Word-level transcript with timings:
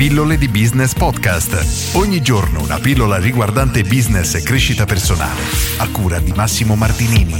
Pillole 0.00 0.38
di 0.38 0.48
Business 0.48 0.94
Podcast. 0.94 1.94
Ogni 1.94 2.22
giorno 2.22 2.62
una 2.62 2.78
pillola 2.78 3.18
riguardante 3.18 3.82
business 3.82 4.34
e 4.34 4.42
crescita 4.42 4.86
personale. 4.86 5.42
A 5.76 5.90
cura 5.90 6.18
di 6.20 6.32
Massimo 6.32 6.74
Martinini. 6.74 7.34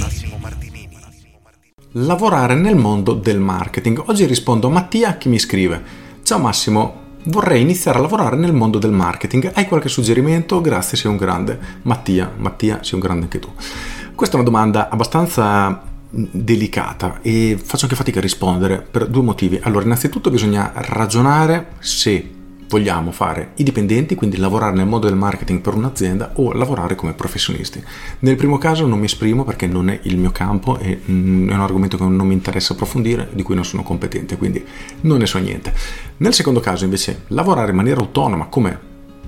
Lavorare 1.93 2.53
nel 2.53 2.75
mondo 2.75 3.13
del 3.13 3.39
marketing. 3.39 4.03
Oggi 4.05 4.27
rispondo 4.27 4.67
a 4.67 4.69
Mattia 4.69 5.17
che 5.17 5.27
mi 5.27 5.39
scrive. 5.39 5.81
Ciao 6.21 6.37
Massimo, 6.37 7.15
vorrei 7.23 7.61
iniziare 7.61 7.97
a 7.97 8.01
lavorare 8.01 8.35
nel 8.35 8.53
mondo 8.53 8.77
del 8.77 8.91
marketing. 8.91 9.53
Hai 9.55 9.65
qualche 9.65 9.89
suggerimento? 9.89 10.61
Grazie, 10.61 10.97
sei 10.97 11.09
un 11.09 11.17
grande. 11.17 11.59
Mattia, 11.81 12.31
Mattia, 12.37 12.83
sei 12.83 12.93
un 12.93 12.99
grande 12.99 13.23
anche 13.23 13.39
tu. 13.39 13.49
Questa 14.13 14.37
è 14.37 14.39
una 14.39 14.47
domanda 14.47 14.87
abbastanza 14.89 15.81
delicata 16.11 17.21
e 17.23 17.59
faccio 17.59 17.85
anche 17.85 17.95
fatica 17.95 18.19
a 18.19 18.21
rispondere 18.21 18.81
per 18.81 19.07
due 19.07 19.23
motivi. 19.23 19.59
Allora, 19.63 19.83
innanzitutto 19.83 20.29
bisogna 20.29 20.71
ragionare 20.75 21.71
se 21.79 22.35
vogliamo 22.71 23.11
fare 23.11 23.51
i 23.55 23.63
dipendenti, 23.63 24.15
quindi 24.15 24.37
lavorare 24.37 24.73
nel 24.73 24.87
mondo 24.87 25.07
del 25.07 25.17
marketing 25.17 25.59
per 25.59 25.73
un'azienda 25.73 26.31
o 26.35 26.53
lavorare 26.53 26.95
come 26.95 27.11
professionisti. 27.11 27.83
Nel 28.19 28.37
primo 28.37 28.57
caso 28.57 28.87
non 28.87 28.97
mi 28.97 29.05
esprimo 29.05 29.43
perché 29.43 29.67
non 29.67 29.89
è 29.89 29.99
il 30.03 30.17
mio 30.17 30.31
campo 30.31 30.79
e 30.79 31.01
mm, 31.09 31.49
è 31.49 31.53
un 31.53 31.59
argomento 31.59 31.97
che 31.97 32.05
non 32.05 32.25
mi 32.25 32.33
interessa 32.33 32.71
approfondire, 32.71 33.27
di 33.33 33.43
cui 33.43 33.55
non 33.55 33.65
sono 33.65 33.83
competente, 33.83 34.37
quindi 34.37 34.65
non 35.01 35.17
ne 35.17 35.25
so 35.25 35.37
niente. 35.39 35.73
Nel 36.17 36.33
secondo 36.33 36.61
caso 36.61 36.85
invece 36.85 37.23
lavorare 37.27 37.71
in 37.71 37.75
maniera 37.75 37.99
autonoma 37.99 38.45
come 38.45 38.79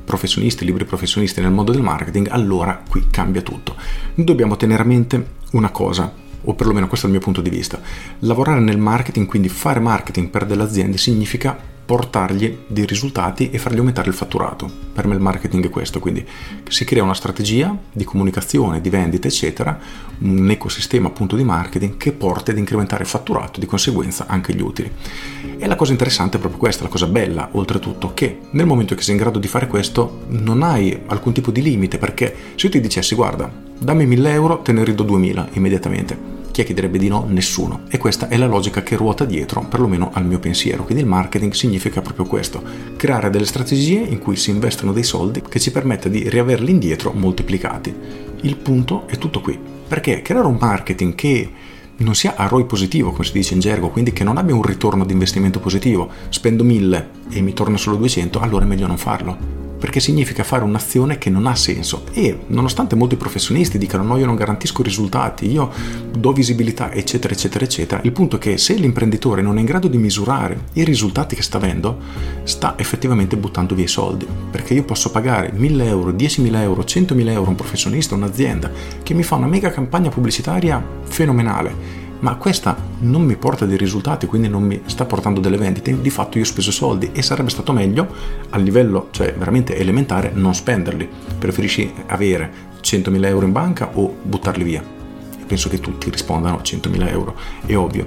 professionisti, 0.05 0.63
libri 0.63 0.85
professionisti 0.85 1.41
nel 1.41 1.51
mondo 1.51 1.73
del 1.73 1.81
marketing, 1.81 2.29
allora 2.29 2.81
qui 2.89 3.07
cambia 3.11 3.41
tutto. 3.41 3.75
Dobbiamo 4.15 4.55
tenere 4.55 4.83
a 4.83 4.85
mente 4.85 5.25
una 5.51 5.69
cosa, 5.69 6.13
o 6.45 6.53
perlomeno 6.53 6.87
questo 6.87 7.07
è 7.07 7.09
il 7.09 7.15
mio 7.15 7.23
punto 7.23 7.41
di 7.41 7.49
vista. 7.49 7.77
Lavorare 8.19 8.61
nel 8.61 8.77
marketing, 8.77 9.27
quindi 9.27 9.49
fare 9.49 9.81
marketing 9.81 10.29
per 10.29 10.45
delle 10.45 10.63
aziende, 10.63 10.97
significa 10.97 11.71
portargli 11.85 12.59
dei 12.67 12.85
risultati 12.85 13.49
e 13.49 13.57
fargli 13.57 13.77
aumentare 13.77 14.09
il 14.09 14.15
fatturato. 14.15 14.69
Per 14.93 15.05
me 15.07 15.15
il 15.15 15.19
marketing 15.19 15.65
è 15.65 15.69
questo, 15.69 15.99
quindi 15.99 16.25
si 16.69 16.85
crea 16.85 17.03
una 17.03 17.13
strategia 17.13 17.75
di 17.91 18.03
comunicazione, 18.03 18.81
di 18.81 18.89
vendita, 18.89 19.27
eccetera, 19.27 19.77
un 20.19 20.49
ecosistema 20.49 21.07
appunto 21.07 21.35
di 21.35 21.43
marketing 21.43 21.97
che 21.97 22.11
porta 22.11 22.51
ad 22.51 22.57
incrementare 22.57 23.03
il 23.03 23.09
fatturato 23.09 23.57
e 23.57 23.59
di 23.59 23.65
conseguenza 23.65 24.25
anche 24.27 24.53
gli 24.53 24.61
utili. 24.61 24.91
E 25.57 25.67
la 25.67 25.75
cosa 25.75 25.91
interessante 25.91 26.37
è 26.37 26.39
proprio 26.39 26.59
questa, 26.59 26.83
la 26.83 26.89
cosa 26.89 27.07
bella 27.07 27.49
oltretutto, 27.51 28.13
che 28.13 28.39
nel 28.51 28.65
momento 28.65 28.95
che 28.95 29.01
sei 29.01 29.15
in 29.15 29.21
grado 29.21 29.39
di 29.39 29.47
fare 29.47 29.67
questo 29.67 30.23
non 30.27 30.63
hai 30.63 31.01
alcun 31.07 31.33
tipo 31.33 31.51
di 31.51 31.61
limite, 31.61 31.97
perché 31.97 32.35
se 32.55 32.67
io 32.67 32.71
ti 32.71 32.79
dicessi 32.79 33.15
guarda, 33.15 33.51
dammi 33.77 34.05
1000 34.05 34.31
euro, 34.31 34.59
te 34.59 34.71
ne 34.71 34.83
rido 34.83 35.03
2000 35.03 35.49
immediatamente 35.53 36.32
chi 36.53 36.61
è 36.61 36.65
che 36.65 36.75
direbbe 36.75 36.99
di 36.99 37.07
no? 37.07 37.25
Nessuno. 37.27 37.81
E 37.89 37.97
questa 37.97 38.27
è 38.27 38.37
la 38.37 38.45
logica 38.45 38.83
che 38.83 38.95
ruota 38.95 39.25
dietro, 39.25 39.65
perlomeno 39.67 40.11
al 40.13 40.23
mio 40.23 40.37
pensiero. 40.37 40.83
Quindi 40.83 41.01
il 41.01 41.09
marketing 41.09 41.51
significa 41.51 42.01
proprio 42.01 42.27
questo, 42.27 42.61
creare 42.95 43.31
delle 43.31 43.47
strategie 43.47 43.97
in 43.97 44.19
cui 44.19 44.35
si 44.35 44.51
investono 44.51 44.93
dei 44.93 45.01
soldi 45.01 45.41
che 45.41 45.59
ci 45.59 45.71
permette 45.71 46.11
di 46.11 46.29
riaverli 46.29 46.69
indietro 46.69 47.11
moltiplicati. 47.11 47.91
Il 48.41 48.55
punto 48.57 49.07
è 49.07 49.17
tutto 49.17 49.41
qui. 49.41 49.59
Perché 49.87 50.21
creare 50.21 50.45
un 50.45 50.57
marketing 50.59 51.15
che 51.15 51.49
non 51.97 52.13
sia 52.13 52.35
a 52.35 52.45
ROI 52.45 52.65
positivo, 52.65 53.11
come 53.11 53.23
si 53.23 53.31
dice 53.31 53.55
in 53.55 53.59
gergo, 53.59 53.89
quindi 53.89 54.13
che 54.13 54.23
non 54.23 54.37
abbia 54.37 54.53
un 54.53 54.61
ritorno 54.61 55.05
di 55.05 55.13
investimento 55.13 55.59
positivo, 55.59 56.07
spendo 56.29 56.63
1000 56.63 57.09
e 57.31 57.41
mi 57.41 57.53
torna 57.53 57.77
solo 57.77 57.95
200, 57.95 58.39
allora 58.39 58.63
è 58.63 58.67
meglio 58.67 58.85
non 58.85 58.97
farlo 58.97 59.62
perché 59.83 59.99
significa 59.99 60.45
fare 60.45 60.63
un'azione 60.63 61.17
che 61.17 61.29
non 61.29 61.45
ha 61.45 61.55
senso. 61.55 62.05
E 62.13 62.45
nonostante 62.47 62.95
molti 62.95 63.17
professionisti 63.17 63.77
dicano 63.77 64.03
no 64.03 64.15
io 64.15 64.25
non 64.25 64.35
garantisco 64.35 64.81
risultati, 64.81 65.51
io 65.51 65.69
do 66.17 66.31
visibilità 66.31 66.93
eccetera 66.93 67.33
eccetera 67.33 67.65
eccetera, 67.65 68.01
il 68.01 68.13
punto 68.13 68.37
è 68.37 68.39
che 68.39 68.57
se 68.57 68.75
l'imprenditore 68.75 69.41
non 69.41 69.57
è 69.57 69.59
in 69.59 69.65
grado 69.65 69.89
di 69.89 69.97
misurare 69.97 70.67
i 70.75 70.85
risultati 70.85 71.35
che 71.35 71.41
sta 71.41 71.57
avendo, 71.57 71.97
sta 72.43 72.75
effettivamente 72.77 73.35
buttando 73.35 73.75
via 73.75 73.83
i 73.83 73.89
soldi, 73.89 74.25
perché 74.49 74.73
io 74.73 74.85
posso 74.85 75.11
pagare 75.11 75.51
1000 75.51 75.85
euro, 75.85 76.11
10.000 76.11 76.55
euro, 76.61 76.83
100.000 76.83 77.27
euro 77.27 77.47
a 77.47 77.49
un 77.49 77.55
professionista, 77.55 78.15
un'azienda 78.15 78.71
che 79.03 79.13
mi 79.13 79.23
fa 79.23 79.35
una 79.35 79.47
mega 79.47 79.69
campagna 79.69 80.07
pubblicitaria 80.07 80.81
fenomenale 81.03 82.02
ma 82.23 82.35
questa 82.35 82.77
non 82.99 83.23
mi 83.23 83.35
porta 83.35 83.65
dei 83.65 83.75
risultati, 83.75 84.27
quindi 84.27 84.47
non 84.47 84.63
mi 84.63 84.81
sta 84.85 85.03
portando 85.03 85.41
delle 85.41 85.57
vendite, 85.57 85.99
di 85.99 86.09
fatto 86.09 86.37
io 86.37 86.45
ho 86.45 86.47
speso 86.47 86.71
soldi 86.71 87.09
e 87.11 87.21
sarebbe 87.21 87.49
stato 87.49 87.73
meglio 87.73 88.07
a 88.49 88.57
livello, 88.57 89.09
cioè 89.11 89.33
veramente 89.37 89.75
elementare, 89.75 90.31
non 90.33 90.55
spenderli. 90.55 91.07
Preferisci 91.37 91.93
avere 92.07 92.71
100.000 92.81 93.25
euro 93.25 93.45
in 93.45 93.51
banca 93.51 93.89
o 93.95 94.15
buttarli 94.21 94.63
via? 94.63 94.81
Penso 95.45 95.67
che 95.67 95.81
tutti 95.81 96.09
rispondano 96.09 96.61
100.000 96.63 97.09
euro, 97.09 97.35
è 97.65 97.75
ovvio. 97.75 98.05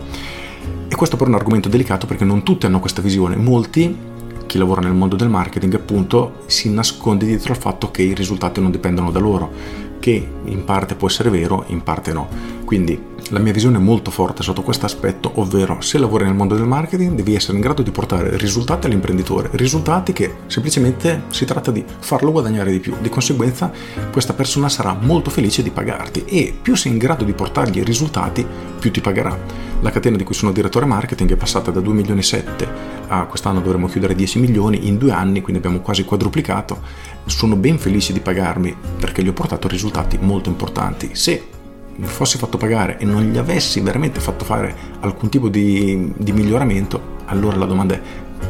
E 0.88 0.94
questo 0.94 1.16
però 1.16 1.28
è 1.28 1.34
un 1.34 1.38
argomento 1.38 1.68
delicato 1.68 2.06
perché 2.06 2.24
non 2.24 2.42
tutti 2.42 2.64
hanno 2.64 2.80
questa 2.80 3.02
visione, 3.02 3.36
molti 3.36 4.14
chi 4.46 4.56
lavora 4.56 4.80
nel 4.80 4.94
mondo 4.94 5.16
del 5.16 5.28
marketing 5.28 5.74
appunto 5.74 6.44
si 6.46 6.70
nasconde 6.70 7.26
dietro 7.26 7.52
al 7.52 7.58
fatto 7.58 7.90
che 7.90 8.00
i 8.00 8.14
risultati 8.14 8.62
non 8.62 8.70
dipendono 8.70 9.10
da 9.10 9.18
loro, 9.18 9.52
che 9.98 10.26
in 10.44 10.64
parte 10.64 10.94
può 10.94 11.08
essere 11.08 11.28
vero, 11.28 11.64
in 11.66 11.82
parte 11.82 12.12
no. 12.14 12.55
Quindi 12.66 13.00
la 13.30 13.38
mia 13.38 13.52
visione 13.52 13.78
è 13.78 13.80
molto 13.80 14.10
forte 14.10 14.42
sotto 14.42 14.62
questo 14.62 14.86
aspetto, 14.86 15.30
ovvero 15.34 15.80
se 15.80 15.98
lavori 15.98 16.24
nel 16.24 16.34
mondo 16.34 16.56
del 16.56 16.66
marketing 16.66 17.14
devi 17.14 17.36
essere 17.36 17.54
in 17.54 17.60
grado 17.60 17.82
di 17.82 17.92
portare 17.92 18.36
risultati 18.36 18.86
all'imprenditore, 18.86 19.50
risultati 19.52 20.12
che 20.12 20.34
semplicemente 20.48 21.22
si 21.28 21.44
tratta 21.44 21.70
di 21.70 21.84
farlo 22.00 22.32
guadagnare 22.32 22.72
di 22.72 22.80
più, 22.80 22.94
di 23.00 23.08
conseguenza 23.08 23.70
questa 24.10 24.34
persona 24.34 24.68
sarà 24.68 24.96
molto 25.00 25.30
felice 25.30 25.62
di 25.62 25.70
pagarti 25.70 26.24
e 26.24 26.56
più 26.60 26.74
sei 26.74 26.90
in 26.90 26.98
grado 26.98 27.22
di 27.22 27.34
portargli 27.34 27.84
risultati 27.84 28.44
più 28.78 28.90
ti 28.90 29.00
pagherà. 29.00 29.38
La 29.80 29.90
catena 29.90 30.16
di 30.16 30.24
cui 30.24 30.34
sono 30.34 30.50
direttore 30.50 30.86
marketing 30.86 31.32
è 31.32 31.36
passata 31.36 31.70
da 31.70 31.80
2 31.80 31.94
milioni 31.94 32.20
e 32.20 32.24
7 32.24 32.96
a 33.08 33.26
quest'anno 33.26 33.60
dovremo 33.60 33.86
chiudere 33.86 34.16
10 34.16 34.40
milioni 34.40 34.88
in 34.88 34.98
due 34.98 35.12
anni, 35.12 35.40
quindi 35.40 35.58
abbiamo 35.62 35.80
quasi 35.82 36.04
quadruplicato. 36.04 36.80
Sono 37.26 37.54
ben 37.54 37.78
felice 37.78 38.12
di 38.12 38.20
pagarmi 38.20 38.74
perché 38.98 39.22
gli 39.22 39.28
ho 39.28 39.32
portato 39.32 39.68
risultati 39.68 40.18
molto 40.20 40.48
importanti. 40.48 41.10
Se 41.12 41.54
mi 41.96 42.06
fossi 42.06 42.38
fatto 42.38 42.58
pagare 42.58 42.98
e 42.98 43.04
non 43.04 43.22
gli 43.24 43.38
avessi 43.38 43.80
veramente 43.80 44.20
fatto 44.20 44.44
fare 44.44 44.74
alcun 45.00 45.28
tipo 45.28 45.48
di, 45.48 46.12
di 46.16 46.32
miglioramento, 46.32 47.14
allora 47.26 47.56
la 47.56 47.66
domanda 47.66 47.94
è 47.94 48.00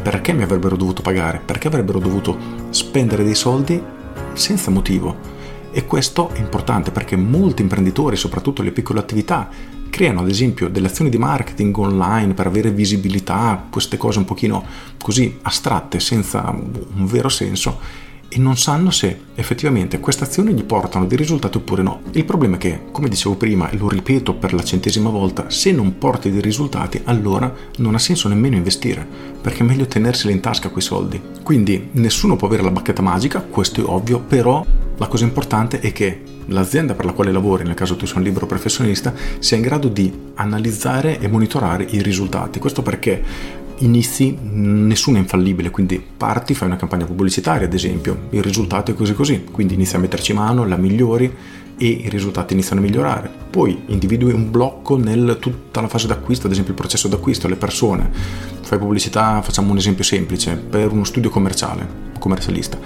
perché 0.02 0.32
mi 0.32 0.42
avrebbero 0.42 0.76
dovuto 0.76 1.02
pagare? 1.02 1.40
Perché 1.44 1.68
avrebbero 1.68 1.98
dovuto 1.98 2.36
spendere 2.70 3.24
dei 3.24 3.34
soldi 3.34 3.80
senza 4.34 4.70
motivo? 4.70 5.34
E 5.70 5.84
questo 5.84 6.30
è 6.30 6.38
importante 6.38 6.90
perché 6.90 7.16
molti 7.16 7.62
imprenditori, 7.62 8.16
soprattutto 8.16 8.62
le 8.62 8.72
piccole 8.72 9.00
attività, 9.00 9.48
creano 9.90 10.20
ad 10.20 10.28
esempio 10.28 10.68
delle 10.68 10.88
azioni 10.88 11.10
di 11.10 11.18
marketing 11.18 11.76
online 11.76 12.34
per 12.34 12.46
avere 12.46 12.70
visibilità, 12.70 13.66
queste 13.70 13.96
cose 13.96 14.18
un 14.18 14.24
pochino 14.24 14.64
così 15.02 15.38
astratte, 15.42 16.00
senza 16.00 16.48
un 16.50 17.06
vero 17.06 17.28
senso, 17.28 17.78
e 18.36 18.38
non 18.38 18.58
sanno 18.58 18.90
se 18.90 19.18
effettivamente 19.34 19.98
queste 19.98 20.24
azioni 20.24 20.52
gli 20.52 20.62
portano 20.62 21.06
dei 21.06 21.16
risultati 21.16 21.56
oppure 21.56 21.82
no. 21.82 22.02
Il 22.12 22.26
problema 22.26 22.56
è 22.56 22.58
che, 22.58 22.82
come 22.92 23.08
dicevo 23.08 23.34
prima 23.34 23.70
e 23.70 23.78
lo 23.78 23.88
ripeto 23.88 24.34
per 24.34 24.52
la 24.52 24.62
centesima 24.62 25.08
volta, 25.08 25.48
se 25.48 25.72
non 25.72 25.96
porti 25.96 26.30
dei 26.30 26.42
risultati 26.42 27.00
allora 27.04 27.50
non 27.78 27.94
ha 27.94 27.98
senso 27.98 28.28
nemmeno 28.28 28.56
investire, 28.56 29.06
perché 29.40 29.60
è 29.60 29.66
meglio 29.66 29.86
tenerseli 29.86 30.34
in 30.34 30.40
tasca 30.40 30.68
quei 30.68 30.82
soldi. 30.82 31.18
Quindi 31.42 31.88
nessuno 31.92 32.36
può 32.36 32.46
avere 32.46 32.62
la 32.62 32.70
bacchetta 32.70 33.00
magica, 33.00 33.40
questo 33.40 33.80
è 33.80 33.84
ovvio, 33.88 34.20
però 34.20 34.62
la 34.98 35.06
cosa 35.06 35.24
importante 35.24 35.80
è 35.80 35.90
che 35.92 36.22
l'azienda 36.48 36.92
per 36.92 37.06
la 37.06 37.12
quale 37.12 37.32
lavori, 37.32 37.64
nel 37.64 37.74
caso 37.74 37.96
tu 37.96 38.04
sia 38.04 38.18
un 38.18 38.22
libero 38.22 38.44
professionista, 38.44 39.14
sia 39.38 39.56
in 39.56 39.62
grado 39.62 39.88
di 39.88 40.12
analizzare 40.34 41.20
e 41.20 41.28
monitorare 41.28 41.86
i 41.88 42.02
risultati. 42.02 42.58
Questo 42.58 42.82
perché 42.82 43.64
inizi, 43.78 44.36
nessuno 44.40 45.16
è 45.16 45.20
infallibile, 45.20 45.70
quindi 45.70 46.02
parti, 46.16 46.54
fai 46.54 46.68
una 46.68 46.76
campagna 46.76 47.04
pubblicitaria 47.04 47.66
ad 47.66 47.74
esempio, 47.74 48.28
il 48.30 48.42
risultato 48.42 48.90
è 48.90 48.94
così 48.94 49.14
così, 49.14 49.44
quindi 49.50 49.74
inizi 49.74 49.96
a 49.96 49.98
metterci 49.98 50.32
mano, 50.32 50.66
la 50.66 50.76
migliori 50.76 51.32
e 51.78 51.86
i 51.86 52.08
risultati 52.08 52.54
iniziano 52.54 52.80
a 52.80 52.84
migliorare. 52.84 53.30
Poi 53.50 53.82
individui 53.86 54.32
un 54.32 54.50
blocco 54.50 54.96
nel 54.96 55.36
tutta 55.40 55.80
la 55.80 55.88
fase 55.88 56.06
d'acquisto, 56.06 56.46
ad 56.46 56.52
esempio 56.52 56.72
il 56.72 56.78
processo 56.78 57.08
d'acquisto, 57.08 57.48
le 57.48 57.56
persone. 57.56 58.10
Fai 58.62 58.78
pubblicità, 58.78 59.42
facciamo 59.42 59.72
un 59.72 59.76
esempio 59.76 60.04
semplice, 60.04 60.56
per 60.56 60.90
uno 60.90 61.04
studio 61.04 61.30
commerciale, 61.30 61.86
commercialista. 62.18 62.78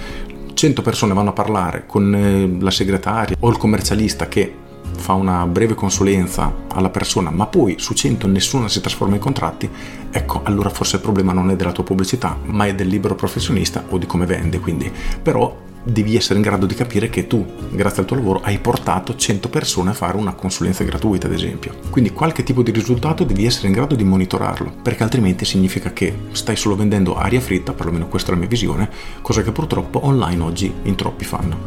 100 0.52 0.82
persone 0.82 1.14
vanno 1.14 1.30
a 1.30 1.32
parlare 1.32 1.84
con 1.86 2.14
eh, 2.14 2.56
la 2.60 2.70
segretaria 2.70 3.36
o 3.38 3.48
il 3.48 3.56
commercialista 3.56 4.28
che 4.28 4.54
fa 5.00 5.14
una 5.14 5.46
breve 5.46 5.74
consulenza 5.74 6.52
alla 6.68 6.90
persona, 6.90 7.30
ma 7.30 7.46
poi 7.46 7.76
su 7.78 7.94
100 7.94 8.26
nessuno 8.28 8.68
si 8.68 8.80
trasforma 8.80 9.14
in 9.14 9.20
contratti, 9.20 9.68
ecco, 10.10 10.42
allora 10.44 10.68
forse 10.68 10.96
il 10.96 11.02
problema 11.02 11.32
non 11.32 11.50
è 11.50 11.56
della 11.56 11.72
tua 11.72 11.84
pubblicità, 11.84 12.38
ma 12.44 12.66
è 12.66 12.74
del 12.74 12.86
libero 12.86 13.14
professionista 13.14 13.84
o 13.88 13.98
di 13.98 14.06
come 14.06 14.26
vende, 14.26 14.60
quindi. 14.60 14.92
Però 15.22 15.68
devi 15.82 16.16
essere 16.16 16.36
in 16.36 16.42
grado 16.42 16.66
di 16.66 16.74
capire 16.74 17.08
che 17.08 17.26
tu, 17.26 17.44
grazie 17.70 18.02
al 18.02 18.06
tuo 18.06 18.16
lavoro, 18.16 18.40
hai 18.42 18.58
portato 18.58 19.16
100 19.16 19.48
persone 19.48 19.90
a 19.90 19.94
fare 19.94 20.16
una 20.16 20.34
consulenza 20.34 20.84
gratuita, 20.84 21.26
ad 21.26 21.32
esempio. 21.32 21.76
Quindi 21.90 22.12
qualche 22.12 22.42
tipo 22.42 22.62
di 22.62 22.70
risultato 22.70 23.24
devi 23.24 23.46
essere 23.46 23.68
in 23.68 23.74
grado 23.74 23.94
di 23.94 24.04
monitorarlo, 24.04 24.74
perché 24.82 25.02
altrimenti 25.02 25.44
significa 25.44 25.92
che 25.92 26.14
stai 26.32 26.56
solo 26.56 26.76
vendendo 26.76 27.16
aria 27.16 27.40
fritta, 27.40 27.72
perlomeno 27.72 28.08
questa 28.08 28.30
è 28.30 28.34
la 28.34 28.40
mia 28.40 28.48
visione, 28.48 28.90
cosa 29.22 29.42
che 29.42 29.52
purtroppo 29.52 30.04
online 30.04 30.42
oggi 30.42 30.72
in 30.82 30.94
troppi 30.94 31.24
fanno. 31.24 31.58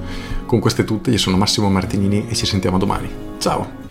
Con 0.46 0.60
queste 0.60 0.84
tutte, 0.84 1.10
io 1.10 1.18
sono 1.18 1.38
Massimo 1.38 1.70
Martinini 1.70 2.28
e 2.28 2.36
ci 2.36 2.46
sentiamo 2.46 2.78
domani. 2.78 3.10
Ciao! 3.40 3.82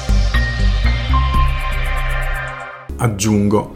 Aggiungo 2.97 3.75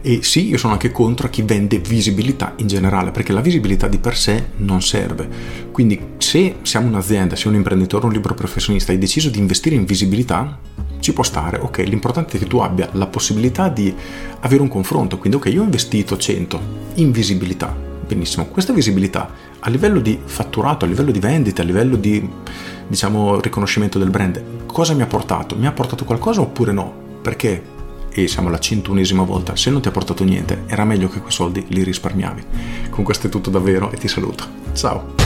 E 0.00 0.22
sì, 0.22 0.48
io 0.48 0.58
sono 0.58 0.72
anche 0.72 0.92
contro 0.92 1.28
chi 1.28 1.42
vende 1.42 1.78
visibilità 1.78 2.54
in 2.56 2.66
generale, 2.66 3.10
perché 3.10 3.32
la 3.32 3.40
visibilità 3.40 3.88
di 3.88 3.98
per 3.98 4.16
sé 4.16 4.50
non 4.56 4.80
serve. 4.82 5.28
Quindi 5.72 6.00
se 6.18 6.56
siamo 6.62 6.86
un'azienda, 6.86 7.36
sei 7.36 7.48
un 7.48 7.56
imprenditore, 7.56 8.06
un 8.06 8.12
libero 8.12 8.34
professionista, 8.34 8.92
hai 8.92 8.98
deciso 8.98 9.28
di 9.30 9.38
investire 9.38 9.74
in 9.74 9.84
visibilità, 9.84 10.58
ci 11.00 11.12
può 11.12 11.22
stare, 11.22 11.58
ok, 11.58 11.78
l'importante 11.78 12.36
è 12.36 12.40
che 12.40 12.46
tu 12.46 12.58
abbia 12.58 12.88
la 12.92 13.06
possibilità 13.06 13.68
di 13.68 13.94
avere 14.40 14.62
un 14.62 14.68
confronto, 14.68 15.18
quindi 15.18 15.36
ok, 15.38 15.46
io 15.46 15.62
ho 15.62 15.64
investito 15.64 16.16
100 16.16 16.60
in 16.94 17.12
visibilità, 17.12 17.74
benissimo, 18.06 18.46
questa 18.46 18.72
visibilità 18.72 19.30
a 19.60 19.70
livello 19.70 20.00
di 20.00 20.18
fatturato, 20.22 20.84
a 20.84 20.88
livello 20.88 21.10
di 21.10 21.20
vendita, 21.20 21.62
a 21.62 21.64
livello 21.64 21.96
di 21.96 22.28
diciamo 22.86 23.40
riconoscimento 23.40 23.98
del 23.98 24.10
brand, 24.10 24.66
cosa 24.66 24.94
mi 24.94 25.02
ha 25.02 25.06
portato? 25.06 25.56
Mi 25.56 25.66
ha 25.66 25.72
portato 25.72 26.04
qualcosa 26.04 26.40
oppure 26.40 26.72
no? 26.72 26.92
Perché 27.22 27.62
e 28.24 28.28
siamo 28.28 28.48
alla 28.48 28.58
centunesima 28.58 29.22
volta, 29.22 29.54
se 29.56 29.70
non 29.70 29.80
ti 29.80 29.88
ha 29.88 29.92
portato 29.92 30.24
niente, 30.24 30.64
era 30.66 30.84
meglio 30.84 31.08
che 31.08 31.20
quei 31.20 31.32
soldi 31.32 31.64
li 31.68 31.82
risparmiavi. 31.82 32.44
Con 32.90 33.04
questo 33.04 33.26
è 33.26 33.30
tutto 33.30 33.50
davvero 33.50 33.90
e 33.90 33.96
ti 33.96 34.08
saluto. 34.08 34.44
Ciao! 34.72 35.17